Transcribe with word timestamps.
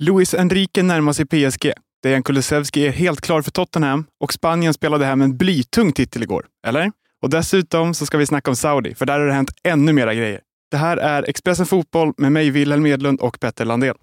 Luis 0.00 0.34
Enrique 0.34 0.82
närmar 0.82 1.12
sig 1.12 1.26
PSG. 1.26 1.72
Dejan 2.02 2.22
Kulusevski 2.22 2.86
är 2.86 2.90
helt 2.90 3.20
klar 3.20 3.42
för 3.42 3.50
Tottenham 3.50 4.06
och 4.20 4.32
Spanien 4.32 4.74
spelade 4.74 5.04
hem 5.04 5.22
en 5.22 5.36
blytung 5.36 5.92
titel 5.92 6.22
igår. 6.22 6.46
Eller? 6.66 6.92
Och 7.22 7.30
dessutom 7.30 7.94
så 7.94 8.06
ska 8.06 8.18
vi 8.18 8.26
snacka 8.26 8.50
om 8.50 8.56
Saudi, 8.56 8.94
för 8.94 9.06
där 9.06 9.18
har 9.20 9.26
det 9.26 9.32
hänt 9.32 9.50
ännu 9.64 9.92
mera 9.92 10.14
grejer. 10.14 10.40
Det 10.70 10.76
här 10.76 10.96
är 10.96 11.22
Expressen 11.28 11.66
Fotboll 11.66 12.12
med 12.16 12.32
mig, 12.32 12.50
Wilhelm 12.50 12.82
Medlund 12.82 13.20
och 13.20 13.40
Petter 13.40 13.64
Landel. 13.64 13.94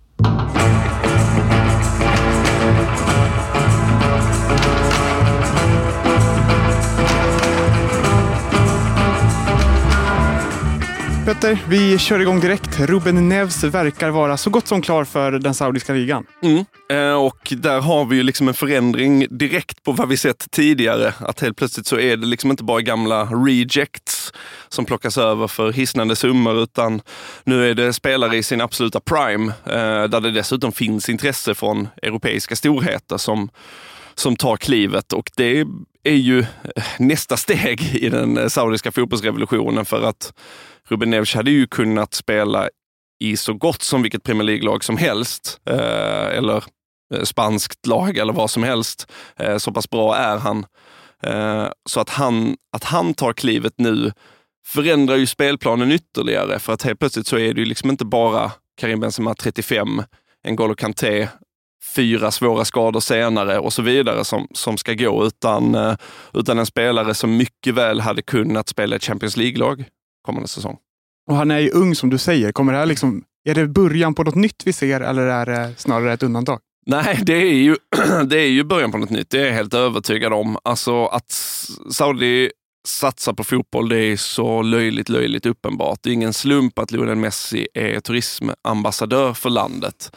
Petter, 11.26 11.60
vi 11.70 11.98
kör 11.98 12.20
igång 12.20 12.40
direkt. 12.40 12.80
Ruben 12.80 13.30
Neves 13.30 13.64
verkar 13.64 14.10
vara 14.10 14.38
så 14.38 14.50
gott 14.50 14.68
som 14.68 14.82
klar 14.82 15.04
för 15.04 15.32
den 15.32 15.54
saudiska 15.54 15.94
ligan. 15.94 16.26
Mm. 16.44 16.66
Eh, 16.90 17.26
och 17.26 17.54
där 17.58 17.82
har 17.82 18.06
vi 18.06 18.16
ju 18.16 18.24
liksom 18.24 18.48
en 18.48 18.54
förändring 18.54 19.28
direkt 19.30 19.84
på 19.84 19.92
vad 19.92 20.10
vi 20.10 20.18
sett 20.18 20.52
tidigare. 20.52 21.14
Att 21.20 21.42
helt 21.42 21.58
plötsligt 21.58 21.88
så 21.88 22.00
är 22.00 22.18
det 22.18 22.28
liksom 22.28 22.52
inte 22.52 22.64
bara 22.64 22.82
gamla 22.82 23.24
rejects 23.24 24.34
som 24.70 24.86
plockas 24.86 25.18
över 25.18 25.48
för 25.48 25.72
hisnande 25.72 26.16
summor, 26.16 26.64
utan 26.64 27.02
nu 27.44 27.70
är 27.70 27.74
det 27.74 27.94
spelare 27.94 28.38
i 28.38 28.44
sin 28.44 28.62
absoluta 28.62 29.00
prime, 29.00 29.54
eh, 29.66 30.04
där 30.04 30.22
det 30.22 30.32
dessutom 30.32 30.72
finns 30.72 31.10
intresse 31.10 31.56
från 31.56 31.88
europeiska 32.02 32.56
storheter 32.56 33.18
som 33.18 33.50
som 34.16 34.36
tar 34.36 34.58
klivet 34.58 35.14
och 35.14 35.32
det 35.36 35.66
är 36.06 36.16
ju 36.16 36.40
eh, 36.40 36.84
nästa 37.00 37.38
steg 37.38 37.82
i 37.96 38.10
den 38.10 38.38
eh, 38.38 38.48
saudiska 38.48 38.92
fotbollsrevolutionen 38.92 39.86
för 39.86 40.02
att 40.02 40.34
Ruben 40.88 41.10
Neves 41.10 41.34
hade 41.34 41.52
ju 41.52 41.68
kunnat 41.68 42.14
spela 42.14 42.70
i 43.20 43.38
så 43.38 43.54
gott 43.54 43.82
som 43.82 44.02
vilket 44.02 44.24
Premier 44.24 44.44
League-lag 44.44 44.84
som 44.84 44.98
helst, 44.98 45.60
eh, 45.70 46.38
eller 46.38 46.64
spanskt 47.24 47.88
lag 47.88 48.18
eller 48.18 48.34
vad 48.34 48.50
som 48.50 48.64
helst. 48.64 49.12
Så 49.58 49.72
pass 49.72 49.90
bra 49.90 50.16
är 50.16 50.38
han. 50.38 50.66
Så 51.90 52.00
att 52.00 52.10
han, 52.10 52.58
att 52.72 52.84
han 52.84 53.14
tar 53.14 53.34
klivet 53.34 53.74
nu 53.78 54.12
förändrar 54.66 55.16
ju 55.16 55.28
spelplanen 55.28 55.92
ytterligare, 55.92 56.60
för 56.60 56.74
att 56.74 56.84
helt 56.84 57.00
plötsligt 57.00 57.28
så 57.28 57.38
är 57.38 57.54
det 57.54 57.60
ju 57.60 57.66
liksom 57.66 57.90
inte 57.90 58.06
bara 58.06 58.52
Karim 58.78 59.00
Benzema 59.00 59.36
35, 59.36 60.04
N'Golo 60.48 60.76
Kanté 60.76 61.28
fyra 61.86 62.32
svåra 62.32 62.66
skador 62.66 63.00
senare 63.00 63.60
och 63.60 63.74
så 63.74 63.82
vidare 63.82 64.26
som, 64.26 64.48
som 64.52 64.78
ska 64.78 64.94
gå, 64.94 65.26
utan, 65.26 65.76
eh, 65.76 65.96
utan 66.34 66.60
en 66.60 66.66
spelare 66.66 67.14
som 67.14 67.38
mycket 67.38 67.74
väl 67.74 68.00
hade 68.00 68.22
kunnat 68.22 68.70
spela 68.70 68.96
ett 68.96 69.04
Champions 69.04 69.38
League-lag 69.38 69.86
kommande 70.26 70.48
säsong. 70.48 70.78
Och 71.30 71.36
han 71.36 71.52
är 71.52 71.60
ju 71.60 71.70
ung 71.70 71.96
som 71.96 72.10
du 72.10 72.18
säger. 72.18 72.52
Kommer 72.52 72.74
det 72.74 72.80
här 72.80 72.86
liksom, 72.86 73.24
är 73.46 73.56
det 73.56 73.68
början 73.68 74.14
på 74.14 74.24
något 74.24 74.36
nytt 74.36 74.64
vi 74.66 74.74
ser 74.74 75.02
eller 75.02 75.22
är 75.22 75.46
det 75.46 75.74
snarare 75.78 76.14
ett 76.14 76.24
undantag? 76.24 76.60
Nej, 76.86 77.20
det 77.24 77.34
är 77.34 77.54
ju, 77.54 77.76
det 78.26 78.40
är 78.40 78.48
ju 78.48 78.64
början 78.64 78.92
på 78.92 78.98
något 78.98 79.10
nytt. 79.10 79.30
Det 79.30 79.40
är 79.40 79.46
jag 79.46 79.54
helt 79.54 79.74
övertygad 79.74 80.34
om. 80.34 80.58
Alltså 80.64 81.06
att 81.06 81.32
Saudi 81.92 82.52
satsar 82.88 83.34
på 83.34 83.44
fotboll, 83.44 83.90
det 83.90 84.00
är 84.00 84.18
så 84.18 84.62
löjligt, 84.62 85.10
löjligt 85.10 85.46
uppenbart. 85.46 86.00
Det 86.02 86.10
är 86.10 86.14
ingen 86.14 86.34
slump 86.34 86.80
att 86.80 86.92
Lionel 86.92 87.16
Messi 87.16 87.68
är 87.74 88.00
turismambassadör 88.00 89.34
för 89.34 89.50
landet. 89.50 90.12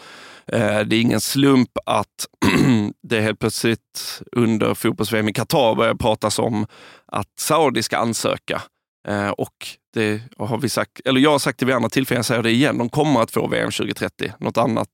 Eh, 0.52 0.80
det 0.80 0.96
är 0.96 1.00
ingen 1.00 1.20
slump 1.20 1.70
att 1.86 2.26
det 3.02 3.20
helt 3.20 3.38
plötsligt 3.38 4.22
under 4.32 4.74
fotbolls-VM 4.74 5.28
i 5.28 5.32
Qatar 5.32 5.74
börjar 5.74 5.94
pratas 5.94 6.38
om 6.38 6.66
att 7.06 7.38
Saudi 7.38 7.82
ska 7.82 7.96
ansöka. 7.96 8.62
Eh, 9.08 9.30
och 9.30 9.66
det 9.94 10.22
har 10.38 10.58
vi 10.58 10.68
sagt, 10.68 11.00
eller 11.04 11.20
jag 11.20 11.30
har 11.30 11.38
sagt 11.38 11.58
det 11.58 11.66
vid 11.66 11.74
andra 11.74 11.88
tillfällen, 11.88 12.18
jag 12.18 12.24
säger 12.24 12.42
det 12.42 12.50
igen, 12.50 12.78
de 12.78 12.88
kommer 12.88 13.20
att 13.20 13.30
få 13.30 13.46
VM 13.48 13.70
2030. 13.70 14.32
Något 14.40 14.56
annat 14.56 14.88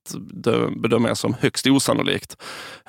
bedömer 0.81 1.07
jag 1.07 1.17
som 1.17 1.35
högst 1.39 1.67
osannolikt. 1.67 2.37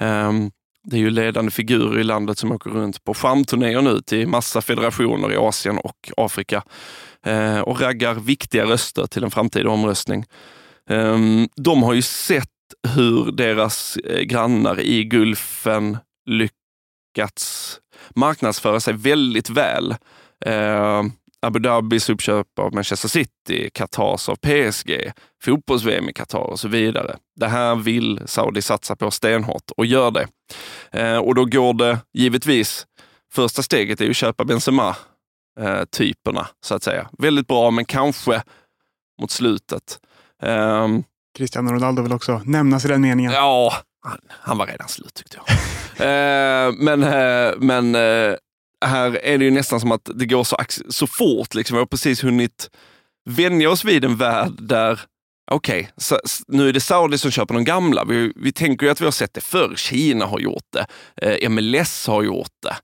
Ehm, 0.00 0.50
det 0.84 0.96
är 0.96 1.00
ju 1.00 1.10
ledande 1.10 1.50
figurer 1.50 1.98
i 1.98 2.04
landet 2.04 2.38
som 2.38 2.52
åker 2.52 2.70
runt 2.70 3.04
på 3.04 3.14
charmturnéer 3.14 3.82
nu 3.82 4.00
till 4.00 4.28
massa 4.28 4.62
federationer 4.62 5.32
i 5.32 5.36
Asien 5.36 5.78
och 5.78 6.12
Afrika 6.16 6.62
eh, 7.26 7.60
och 7.60 7.80
raggar 7.80 8.14
viktiga 8.14 8.64
röster 8.64 9.06
till 9.06 9.24
en 9.24 9.30
framtida 9.30 9.70
omröstning. 9.70 10.24
Ehm, 10.90 11.48
de 11.56 11.82
har 11.82 11.94
ju 11.94 12.02
sett 12.02 12.50
hur 12.94 13.32
deras 13.32 13.96
eh, 13.96 14.20
grannar 14.20 14.80
i 14.80 15.04
Gulfen 15.04 15.98
lyckats 16.26 17.80
marknadsföra 18.14 18.80
sig 18.80 18.94
väldigt 18.94 19.50
väl. 19.50 19.94
Eh, 20.44 21.02
Abu 21.46 21.58
Dhabis 21.58 22.10
uppköp 22.10 22.58
av 22.58 22.74
Manchester 22.74 23.08
City, 23.08 23.70
Qatars 23.74 24.28
av 24.28 24.36
PSG, 24.36 25.12
fotbolls-VM 25.44 26.08
i 26.08 26.12
Qatar 26.12 26.38
och 26.38 26.60
så 26.60 26.68
vidare. 26.68 27.16
Det 27.36 27.48
här 27.48 27.74
vill 27.74 28.20
Saudi 28.26 28.62
satsa 28.62 28.96
på 28.96 29.10
stenhårt 29.10 29.70
och 29.76 29.86
gör 29.86 30.10
det. 30.10 30.26
Eh, 30.90 31.18
och 31.18 31.34
då 31.34 31.44
går 31.44 31.74
det 31.74 31.98
givetvis, 32.12 32.86
första 33.32 33.62
steget 33.62 34.00
är 34.00 34.04
ju 34.04 34.10
att 34.10 34.16
köpa 34.16 34.44
Benzema-typerna, 34.44 36.40
eh, 36.40 36.46
så 36.64 36.74
att 36.74 36.82
säga. 36.82 37.08
Väldigt 37.18 37.46
bra, 37.46 37.70
men 37.70 37.84
kanske 37.84 38.42
mot 39.20 39.30
slutet. 39.30 40.00
Um, 40.42 41.04
Cristiano 41.36 41.72
Ronaldo 41.72 42.02
vill 42.02 42.12
också 42.12 42.42
nämnas 42.44 42.84
i 42.84 42.88
den 42.88 43.00
meningen. 43.00 43.32
Ja, 43.32 43.72
han, 44.02 44.18
han 44.28 44.58
var 44.58 44.66
redan 44.66 44.88
slut 44.88 45.14
tyckte 45.14 45.36
jag. 45.36 45.46
uh, 45.48 46.74
men 46.78 47.04
uh, 47.04 47.54
men 47.58 47.94
uh, 47.94 48.34
här 48.84 49.24
är 49.24 49.38
det 49.38 49.44
ju 49.44 49.50
nästan 49.50 49.80
som 49.80 49.92
att 49.92 50.10
det 50.14 50.26
går 50.26 50.44
så, 50.44 50.56
så 50.88 51.06
fort. 51.06 51.54
Liksom. 51.54 51.74
Vi 51.74 51.78
har 51.78 51.86
precis 51.86 52.24
hunnit 52.24 52.70
vänja 53.30 53.70
oss 53.70 53.84
vid 53.84 54.04
en 54.04 54.16
värld 54.16 54.52
där 54.58 55.00
Okej, 55.50 55.90
okay, 55.96 56.18
nu 56.48 56.68
är 56.68 56.72
det 56.72 56.80
Saudi 56.80 57.18
som 57.18 57.30
köper 57.30 57.54
de 57.54 57.64
gamla. 57.64 58.04
Vi, 58.04 58.32
vi 58.36 58.52
tänker 58.52 58.86
ju 58.86 58.92
att 58.92 59.00
vi 59.00 59.04
har 59.04 59.12
sett 59.12 59.34
det 59.34 59.40
förr. 59.40 59.74
Kina 59.76 60.26
har 60.26 60.38
gjort 60.38 60.64
det. 60.72 60.86
Eh, 61.22 61.50
MLS 61.50 62.06
har 62.06 62.22
gjort 62.22 62.52
det. 62.62 62.76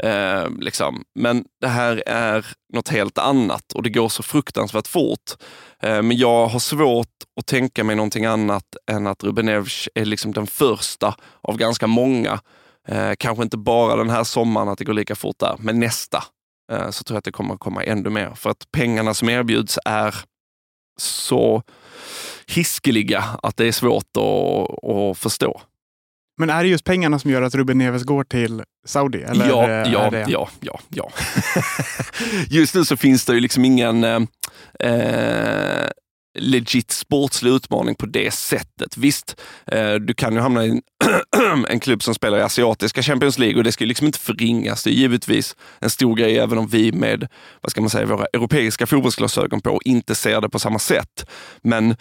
Eh, 0.00 0.50
liksom. 0.58 1.04
Men 1.14 1.44
det 1.60 1.68
här 1.68 2.02
är 2.06 2.46
något 2.72 2.88
helt 2.88 3.18
annat 3.18 3.72
och 3.72 3.82
det 3.82 3.90
går 3.90 4.08
så 4.08 4.22
fruktansvärt 4.22 4.86
fort. 4.86 5.30
Eh, 5.82 6.02
men 6.02 6.16
jag 6.16 6.46
har 6.46 6.58
svårt 6.58 7.08
att 7.40 7.46
tänka 7.46 7.84
mig 7.84 7.96
någonting 7.96 8.24
annat 8.24 8.76
än 8.90 9.06
att 9.06 9.24
Ruben 9.24 9.48
är 9.48 10.04
liksom 10.04 10.32
den 10.32 10.46
första 10.46 11.14
av 11.40 11.56
ganska 11.56 11.86
många. 11.86 12.40
Eh, 12.88 13.12
kanske 13.18 13.42
inte 13.42 13.56
bara 13.56 13.96
den 13.96 14.10
här 14.10 14.24
sommaren 14.24 14.68
att 14.68 14.78
det 14.78 14.84
går 14.84 14.94
lika 14.94 15.14
fort 15.14 15.38
där, 15.38 15.56
men 15.58 15.80
nästa 15.80 16.24
eh, 16.72 16.90
så 16.90 17.04
tror 17.04 17.14
jag 17.14 17.18
att 17.18 17.24
det 17.24 17.32
kommer 17.32 17.54
att 17.54 17.60
komma 17.60 17.84
ännu 17.84 18.10
mer. 18.10 18.32
För 18.34 18.50
att 18.50 18.72
pengarna 18.72 19.14
som 19.14 19.28
erbjuds 19.28 19.78
är 19.84 20.14
så 20.98 21.62
hiskeliga 22.46 23.24
att 23.42 23.56
det 23.56 23.66
är 23.66 23.72
svårt 23.72 24.16
att, 24.16 24.84
att 24.90 25.18
förstå. 25.18 25.60
Men 26.38 26.50
är 26.50 26.62
det 26.62 26.68
just 26.68 26.84
pengarna 26.84 27.18
som 27.18 27.30
gör 27.30 27.42
att 27.42 27.54
Ruben 27.54 27.78
Neves 27.78 28.02
går 28.02 28.24
till 28.24 28.62
Saudi? 28.86 29.22
Eller 29.22 29.48
ja, 29.48 29.68
ja, 29.86 30.10
det... 30.10 30.24
ja, 30.28 30.48
ja, 30.60 30.80
ja. 30.88 31.10
just 32.48 32.74
nu 32.74 32.84
så 32.84 32.96
finns 32.96 33.24
det 33.24 33.34
ju 33.34 33.40
liksom 33.40 33.64
ingen 33.64 34.04
eh, 34.04 34.20
eh, 34.80 35.90
legit 36.38 36.90
sportslig 36.90 37.50
utmaning 37.50 37.94
på 37.94 38.06
det 38.06 38.34
sättet. 38.34 38.96
Visst, 38.96 39.40
eh, 39.66 39.94
du 39.94 40.14
kan 40.14 40.34
ju 40.34 40.40
hamna 40.40 40.66
i 40.66 40.70
en, 40.70 40.82
en 41.68 41.80
klubb 41.80 42.02
som 42.02 42.14
spelar 42.14 42.38
i 42.38 42.42
asiatiska 42.42 43.02
Champions 43.02 43.38
League 43.38 43.58
och 43.58 43.64
det 43.64 43.72
ska 43.72 43.84
ju 43.84 43.88
liksom 43.88 44.06
inte 44.06 44.18
förringas. 44.18 44.84
Det 44.84 44.90
är 44.90 44.94
givetvis 44.94 45.56
en 45.80 45.90
stor 45.90 46.16
grej 46.16 46.38
även 46.38 46.58
om 46.58 46.66
vi 46.66 46.92
med, 46.92 47.28
vad 47.60 47.70
ska 47.70 47.80
man 47.80 47.90
säga, 47.90 48.06
våra 48.06 48.26
europeiska 48.32 48.86
fotbollsglasögon 48.86 49.60
på 49.60 49.80
inte 49.84 50.14
ser 50.14 50.40
det 50.40 50.48
på 50.48 50.58
samma 50.58 50.78
sätt. 50.78 51.30
Men 51.62 51.96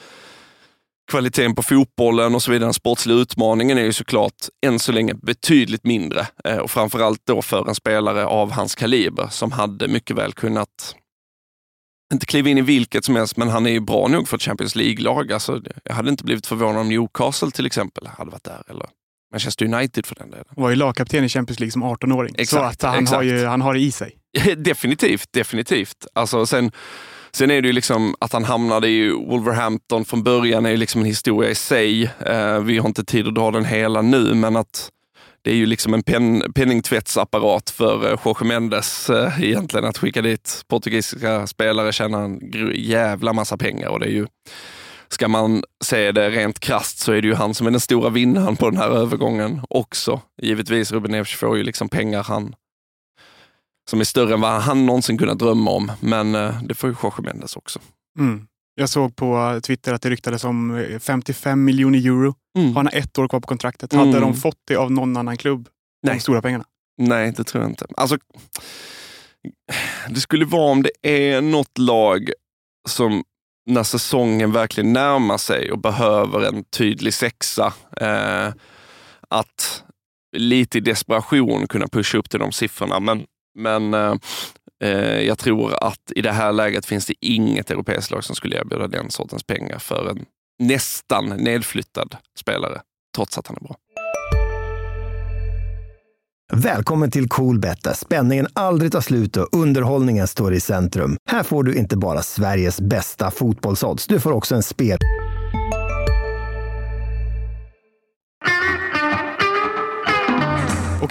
kvaliteten 1.12 1.56
på 1.56 1.64
fotbollen 1.64 2.36
och 2.36 2.44
så 2.44 2.52
vidare, 2.52 2.68
den 2.68 2.74
sportsliga 2.74 3.18
utmaningen 3.18 3.78
är 3.78 3.84
ju 3.84 3.94
såklart 3.94 4.36
än 4.66 4.80
så 4.80 4.92
länge 4.92 5.14
betydligt 5.14 5.84
mindre. 5.84 6.28
Eh, 6.44 6.58
och 6.58 6.72
framförallt 6.72 7.22
då 7.28 7.42
för 7.42 7.70
en 7.70 7.76
spelare 7.76 8.26
av 8.26 8.52
hans 8.52 8.76
kaliber 8.76 9.28
som 9.32 9.52
hade 9.52 9.88
mycket 9.88 10.18
väl 10.18 10.34
kunnat 10.34 10.96
inte 12.14 12.26
kliva 12.26 12.50
in 12.50 12.58
i 12.58 12.62
vilket 12.62 13.06
som 13.06 13.16
helst, 13.16 13.38
men 13.38 13.50
han 13.50 13.66
är 13.66 13.72
ju 13.72 13.80
bra 13.80 14.08
nog 14.08 14.28
för 14.28 14.38
ett 14.38 14.44
Champions 14.44 14.76
League-lag. 14.76 15.32
Alltså, 15.32 15.62
jag 15.84 15.96
hade 15.96 16.10
inte 16.10 16.24
blivit 16.24 16.48
förvånad 16.48 16.82
om 16.82 16.90
Newcastle 16.90 17.52
till 17.52 17.66
exempel 17.66 18.08
hade 18.08 18.32
varit 18.32 18.44
där. 18.44 18.64
Eller 18.68 18.86
Manchester 19.32 19.66
United 19.66 20.06
för 20.06 20.16
den 20.16 20.32
delen. 20.32 20.46
Var 20.50 20.70
ju 20.70 20.76
lagkapten 20.76 21.24
i 21.24 21.30
Champions 21.30 21.60
League 21.60 21.72
som 21.72 21.84
18-åring. 21.84 22.46
Så 22.46 22.60
att 22.60 22.82
han, 22.82 22.96
exakt. 22.96 23.16
Har 23.16 23.24
ju, 23.24 23.46
han 23.46 23.62
har 23.62 23.74
det 23.74 23.80
i 23.80 23.92
sig. 23.92 24.18
definitivt, 24.58 25.30
definitivt. 25.32 26.08
Alltså, 26.14 26.46
sen, 26.46 26.72
sen 27.36 27.52
är 27.52 27.62
det 27.62 27.68
ju 27.68 27.74
liksom 27.74 28.16
att 28.20 28.34
han 28.34 28.44
hamnade 28.44 28.88
i 28.88 29.10
Wolverhampton 29.10 30.06
från 30.06 30.24
början 30.24 30.66
är 30.66 30.70
ju 30.70 30.78
liksom 30.78 31.02
en 31.02 31.08
historia 31.08 31.50
i 31.50 31.56
sig. 31.56 32.04
Eh, 32.26 32.60
vi 32.60 32.78
har 32.78 32.88
inte 32.88 33.06
tid 33.06 33.28
att 33.28 33.36
dra 33.36 33.52
den 33.52 33.66
hela 33.66 34.02
nu, 34.02 34.34
men 34.34 34.56
att 34.56 34.90
det 35.42 35.52
är 35.52 35.56
ju 35.56 35.66
liksom 35.66 35.94
en 35.94 36.04
pen, 36.04 36.54
penningtvättsapparat 36.56 37.70
för 37.70 38.12
eh, 38.12 38.20
Jorge 38.26 38.48
Mendes 38.48 39.10
eh, 39.10 39.44
egentligen 39.44 39.86
att 39.86 39.98
skicka 39.98 40.22
dit 40.22 40.62
portugisiska 40.68 41.48
spelare 41.48 41.92
tjänar 41.92 42.24
en 42.24 42.40
jävla 42.74 43.34
massa 43.34 43.58
pengar 43.58 43.90
och 43.90 44.00
det 44.00 44.06
är 44.06 44.14
ju 44.14 44.28
Ska 45.08 45.28
man 45.28 45.64
se 45.84 46.12
det 46.12 46.30
rent 46.30 46.60
krast 46.60 47.00
så 47.00 47.12
är 47.12 47.22
det 47.22 47.28
ju 47.28 47.34
han 47.34 47.54
som 47.54 47.68
är 47.68 47.72
den 47.72 47.80
stora 47.80 48.10
vinnaren 48.10 48.56
på 48.56 48.70
den 48.70 48.80
här 48.80 48.90
övergången 48.90 49.62
också. 49.70 50.22
Givetvis, 50.42 50.92
Ruben 50.92 51.12
Neves 51.12 51.34
får 51.34 51.58
ju 51.58 51.64
liksom 51.64 51.90
pengar 51.90 52.24
han 52.24 52.56
som 53.90 54.00
är 54.00 54.04
större 54.04 54.34
än 54.34 54.42
vad 54.42 54.62
han 54.62 54.86
någonsin 54.86 55.18
kunnat 55.18 55.40
drömma 55.40 55.72
om. 55.72 55.92
Men 56.00 56.36
eh, 56.36 56.62
det 56.64 56.74
får 56.76 56.90
ju 56.90 56.96
Jorge 57.04 57.22
Mendes 57.24 57.56
också. 57.56 57.80
Mm. 58.20 58.48
Jag 58.76 58.90
såg 58.90 59.16
på 59.16 59.60
Twitter 59.64 59.94
att 59.94 60.02
det 60.02 60.10
ryktades 60.10 60.44
om 60.44 60.86
55 61.00 61.64
miljoner 61.64 62.00
euro 62.00 62.36
Mm. 62.58 62.76
Han 62.76 62.86
har 62.86 62.94
ett 62.96 63.18
år 63.18 63.28
kvar 63.28 63.40
på 63.40 63.48
kontraktet. 63.48 63.94
Hade 63.94 64.10
Mm. 64.10 64.22
de 64.22 64.34
fått 64.34 64.58
det 64.68 64.76
av 64.76 64.92
någon 64.92 65.18
annan 65.18 65.38
klubb, 65.38 65.70
de 66.04 66.12
Nej. 66.12 66.20
stora 66.20 66.42
pengarna? 66.42 66.64
Nej, 66.98 67.34
det 67.38 67.44
tror 67.44 67.64
jag 67.64 67.72
inte. 67.72 67.86
Alltså, 67.98 68.18
det 70.10 70.20
skulle 70.20 70.46
vara 70.46 70.72
om 70.72 70.84
det 70.84 70.92
är 71.36 71.42
något 71.42 71.78
lag 71.78 72.30
som 72.90 73.24
när 73.70 73.84
säsongen 73.84 74.52
verkligen 74.52 74.94
närmar 74.94 75.38
sig 75.38 75.72
och 75.72 75.80
behöver 75.80 76.42
en 76.48 76.64
tydlig 76.64 77.14
sexa, 77.14 77.74
eh, 78.02 78.54
att 79.30 79.84
lite 80.38 80.78
i 80.78 80.82
desperation 80.82 81.68
kunna 81.68 81.88
pusha 81.88 82.18
upp 82.18 82.30
till 82.30 82.40
de 82.40 82.52
siffrorna. 82.52 83.00
Men, 83.00 83.26
men 83.56 83.94
eh, 83.94 84.16
eh, 84.84 85.22
jag 85.22 85.38
tror 85.38 85.84
att 85.84 86.12
i 86.16 86.22
det 86.22 86.32
här 86.32 86.52
läget 86.52 86.86
finns 86.86 87.06
det 87.06 87.14
inget 87.20 87.72
europeiskt 87.72 88.12
lag 88.12 88.24
som 88.24 88.36
skulle 88.36 88.60
erbjuda 88.60 88.88
den 88.88 89.12
sortens 89.12 89.44
pengar 89.44 89.80
för 89.80 90.10
en 90.10 90.26
nästan 90.60 91.26
nedflyttad 91.26 92.18
spelare, 92.40 92.82
trots 93.16 93.38
att 93.38 93.48
han 93.48 93.58
är 93.58 93.62
bra. 93.62 93.76
Välkommen 96.54 97.12
till 97.12 97.30
Coolbet 97.30 97.84
där 97.84 97.94
spänningen 97.94 98.48
aldrig 98.54 98.92
tar 98.92 99.02
slut 99.02 99.38
och 99.38 99.48
underhållningen 99.52 100.28
står 100.28 100.54
i 100.54 100.60
centrum. 100.60 101.18
Här 101.30 101.44
får 101.44 101.64
du 101.64 101.76
inte 101.76 101.98
bara 101.98 102.22
Sveriges 102.22 102.82
bästa 102.82 103.32
fotbollsodds, 103.32 104.08
du 104.08 104.20
får 104.20 104.32
också 104.32 104.56
en 104.56 104.64
spel... 104.64 104.98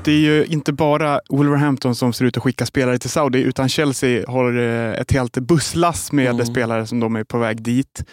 det 0.05 0.13
är 0.13 0.19
ju 0.21 0.45
inte 0.45 0.73
bara 0.73 1.21
Wolverhampton 1.29 1.95
som 1.95 2.13
ser 2.13 2.25
ut 2.25 2.37
att 2.37 2.43
skicka 2.43 2.67
spelare 2.67 2.99
till 2.99 3.11
Saudi, 3.11 3.39
utan 3.43 3.69
Chelsea 3.69 4.25
har 4.31 4.59
eh, 4.59 4.93
ett 5.01 5.13
helt 5.13 5.33
busslass 5.39 6.13
med 6.13 6.31
Mm. 6.35 6.47
spelare 6.47 6.87
som 6.87 7.01
de 7.01 7.17
är 7.17 7.25
på 7.25 7.39
väg 7.39 7.63
dit. 7.63 8.05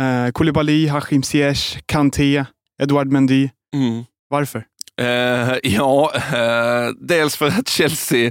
Eh, 0.00 0.32
Koulibaly, 0.32 0.88
Hachim 0.88 1.22
Ziyech, 1.22 1.78
Kanté, 1.86 2.44
Edouard 2.82 3.12
Mendy. 3.12 3.48
Mm. 3.76 4.04
Varför? 4.30 4.64
Eh, 5.00 5.54
ja, 5.62 6.12
eh, 6.14 6.88
dels 7.00 7.36
för 7.36 7.46
att 7.46 7.68
Chelsea 7.68 8.30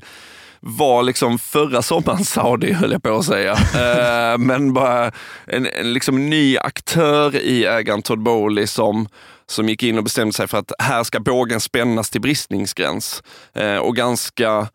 var 0.60 1.03
liksom 1.03 1.39
förra 1.39 1.81
sommaren 1.81 2.24
Saudi, 2.24 2.74
höll 2.74 2.92
jag 2.92 3.03
på 3.03 3.15
att 3.18 3.25
säga. 3.25 3.51
Eh, 3.51 4.38
men 4.38 4.74
bara 4.74 5.12
en, 5.45 5.68
en 5.68 5.94
liksom 5.94 6.30
ny 6.30 6.57
aktör 6.57 7.36
i 7.36 7.65
ägaren 7.65 8.01
Todd 8.01 8.19
Bowley 8.24 8.68
som, 8.68 9.07
som 9.50 9.70
gick 9.70 9.84
in 9.84 9.98
och 9.98 10.04
bestämde 10.04 10.34
sig 10.34 10.48
för 10.48 10.58
att 10.58 10.72
här 10.80 11.04
ska 11.04 11.20
bågen 11.20 11.60
spännas 11.60 12.10
till 12.10 12.22
bristningsgräns. 12.22 13.24
Eh, 13.54 13.78
och 13.78 13.96
ganska, 13.96 14.70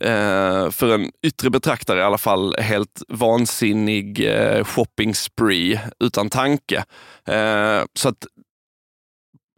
eh, 0.00 0.70
för 0.70 0.94
en 0.94 1.10
yttre 1.22 1.50
betraktare 1.50 2.00
i 2.00 2.02
alla 2.02 2.18
fall, 2.18 2.56
helt 2.58 3.02
vansinnig 3.08 4.26
eh, 4.26 4.64
shopping 4.64 5.14
spree 5.14 5.80
utan 6.00 6.30
tanke. 6.30 6.84
Eh, 7.28 7.82
så 7.94 8.08
att 8.08 8.26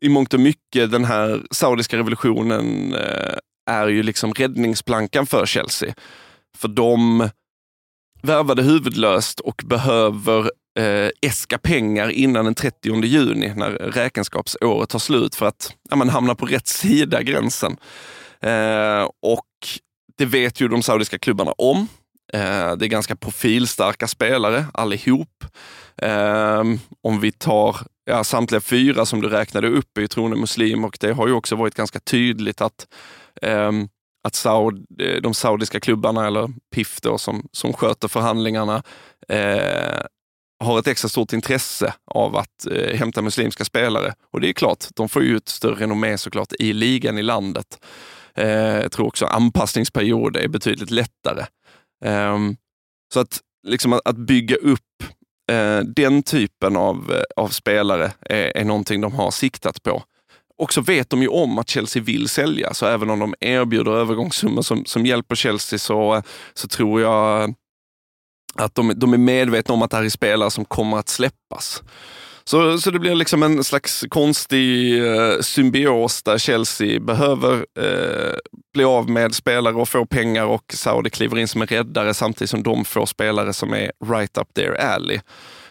i 0.00 0.08
mångt 0.08 0.34
och 0.34 0.40
mycket 0.40 0.90
den 0.90 1.04
här 1.04 1.42
saudiska 1.50 1.96
revolutionen 1.96 2.94
eh, 2.94 3.38
är 3.70 3.88
ju 3.88 4.02
liksom 4.02 4.32
räddningsplankan 4.32 5.26
för 5.26 5.46
Chelsea. 5.46 5.94
För 6.56 6.68
de 6.68 7.28
värvade 8.22 8.62
huvudlöst 8.62 9.40
och 9.40 9.62
behöver 9.66 10.50
eh, 10.78 11.10
äska 11.22 11.58
pengar 11.58 12.08
innan 12.08 12.44
den 12.44 12.54
30 12.54 13.04
juni 13.04 13.52
när 13.56 13.70
räkenskapsåret 13.70 14.88
tar 14.88 14.98
slut 14.98 15.34
för 15.34 15.46
att 15.46 15.74
ja, 15.90 15.96
man 15.96 16.08
hamnar 16.08 16.34
på 16.34 16.46
rätt 16.46 16.66
sida 16.66 17.22
gränsen. 17.22 17.76
Eh, 18.40 19.08
och 19.22 19.46
det 20.18 20.24
vet 20.24 20.60
ju 20.60 20.68
de 20.68 20.82
saudiska 20.82 21.18
klubbarna 21.18 21.52
om. 21.52 21.88
Eh, 22.32 22.76
det 22.76 22.86
är 22.86 22.88
ganska 22.88 23.16
profilstarka 23.16 24.08
spelare 24.08 24.66
allihop. 24.74 25.44
Eh, 26.02 26.62
om 27.02 27.20
vi 27.20 27.32
tar 27.32 27.76
ja, 28.04 28.24
samtliga 28.24 28.60
fyra 28.60 29.06
som 29.06 29.20
du 29.20 29.28
räknade 29.28 29.68
upp 29.68 29.96
är 29.98 30.00
ju 30.00 30.08
troende 30.08 30.36
muslim 30.36 30.84
och 30.84 30.96
det 31.00 31.12
har 31.12 31.26
ju 31.26 31.32
också 31.32 31.56
varit 31.56 31.74
ganska 31.74 32.00
tydligt 32.00 32.60
att, 32.60 32.86
eh, 33.42 33.72
att 34.24 34.34
Saud, 34.34 34.86
eh, 35.00 35.22
de 35.22 35.34
saudiska 35.34 35.80
klubbarna, 35.80 36.26
eller 36.26 36.48
PIF 36.74 37.00
då, 37.00 37.18
som, 37.18 37.48
som 37.52 37.72
sköter 37.72 38.08
förhandlingarna, 38.08 38.82
eh, 39.28 40.00
har 40.60 40.78
ett 40.78 40.86
extra 40.86 41.08
stort 41.08 41.32
intresse 41.32 41.94
av 42.06 42.36
att 42.36 42.66
eh, 42.70 42.96
hämta 42.96 43.22
muslimska 43.22 43.64
spelare. 43.64 44.14
Och 44.32 44.40
det 44.40 44.48
är 44.48 44.52
klart, 44.52 44.84
de 44.94 45.08
får 45.08 45.22
ju 45.22 45.36
ett 45.36 45.48
större 45.48 45.74
renommé 45.74 46.18
såklart 46.18 46.52
i 46.58 46.72
ligan 46.72 47.18
i 47.18 47.22
landet. 47.22 47.84
Eh, 48.34 48.48
jag 48.80 48.92
tror 48.92 49.06
också 49.06 49.26
anpassningsperioder 49.26 50.40
är 50.40 50.48
betydligt 50.48 50.90
lättare. 50.90 51.46
Eh, 52.04 52.38
så 53.14 53.20
att, 53.20 53.40
liksom 53.66 53.92
att, 53.92 54.00
att 54.08 54.16
bygga 54.16 54.56
upp 54.56 55.04
eh, 55.50 55.78
den 55.80 56.22
typen 56.22 56.76
av, 56.76 57.12
eh, 57.12 57.42
av 57.42 57.48
spelare 57.48 58.12
är, 58.20 58.56
är 58.56 58.64
någonting 58.64 59.00
de 59.00 59.14
har 59.14 59.30
siktat 59.30 59.82
på. 59.82 60.02
Och 60.58 60.72
så 60.72 60.80
vet 60.80 61.10
de 61.10 61.22
ju 61.22 61.28
om 61.28 61.58
att 61.58 61.68
Chelsea 61.68 62.02
vill 62.02 62.28
sälja, 62.28 62.74
så 62.74 62.86
även 62.86 63.10
om 63.10 63.18
de 63.18 63.34
erbjuder 63.40 63.92
övergångssummor 63.92 64.62
som, 64.62 64.84
som 64.84 65.06
hjälper 65.06 65.34
Chelsea 65.34 65.78
så, 65.78 66.22
så 66.54 66.68
tror 66.68 67.00
jag 67.00 67.54
att 68.54 68.74
de, 68.74 68.92
de 68.96 69.12
är 69.12 69.18
medvetna 69.18 69.74
om 69.74 69.82
att 69.82 69.90
det 69.90 69.96
här 69.96 70.04
är 70.04 70.08
spelare 70.08 70.50
som 70.50 70.64
kommer 70.64 70.96
att 70.96 71.08
släppas. 71.08 71.82
Så, 72.48 72.78
så 72.78 72.90
det 72.90 72.98
blir 72.98 73.14
liksom 73.14 73.42
en 73.42 73.64
slags 73.64 74.04
konstig 74.08 74.98
eh, 75.06 75.40
symbios 75.40 76.22
där 76.22 76.38
Chelsea 76.38 77.00
behöver 77.00 77.66
eh, 77.80 78.34
bli 78.74 78.84
av 78.84 79.10
med 79.10 79.34
spelare 79.34 79.74
och 79.74 79.88
få 79.88 80.06
pengar 80.06 80.44
och 80.44 80.64
Saudi 80.72 81.10
kliver 81.10 81.38
in 81.38 81.48
som 81.48 81.62
en 81.62 81.66
räddare 81.66 82.14
samtidigt 82.14 82.50
som 82.50 82.62
de 82.62 82.84
får 82.84 83.06
spelare 83.06 83.52
som 83.52 83.72
är 83.72 83.92
right 84.04 84.38
up 84.38 84.54
their 84.54 84.74
alley. 84.80 85.20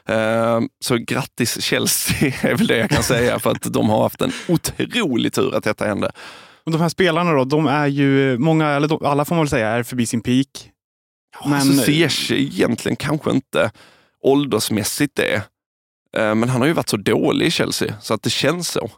Eh, 0.09 0.59
så 0.85 0.97
grattis 0.97 1.62
Chelsea 1.62 2.33
är 2.41 2.56
väl 2.56 2.68
det 2.68 2.77
jag 2.77 2.89
kan 2.89 3.03
säga 3.03 3.39
för 3.39 3.51
att 3.51 3.74
de 3.74 3.89
har 3.89 4.03
haft 4.03 4.21
en 4.21 4.31
otrolig 4.47 5.33
tur 5.33 5.56
att 5.56 5.63
detta 5.63 5.85
hände. 5.85 6.12
Och 6.65 6.71
de 6.71 6.81
här 6.81 6.89
spelarna 6.89 7.33
då, 7.33 7.44
de 7.44 7.68
är 7.68 7.88
ju, 7.88 8.38
många, 8.38 8.69
eller 8.69 8.88
de, 8.88 9.06
alla 9.06 9.25
får 9.25 9.35
man 9.35 9.44
väl 9.44 9.50
säga, 9.50 9.68
är 9.68 9.83
förbi 9.83 10.06
sin 10.06 10.21
peak. 10.21 10.47
Men... 11.45 11.54
Alltså 11.54 11.84
Ziyech 11.84 12.31
egentligen 12.31 12.95
kanske 12.95 13.31
inte 13.31 13.72
åldersmässigt 14.24 15.16
det. 15.16 15.36
Eh, 16.18 16.36
Men 16.36 16.50
han 16.50 16.62
har 16.62 16.68
ju 16.68 16.74
varit 16.74 16.89
så 16.89 16.98
dålig 16.98 17.45
i 17.45 17.51
Chelsea 17.51 17.94
så 18.01 18.13
att 18.13 18.22
det 18.24 18.30
känns 18.30 18.69
så. 18.69 18.89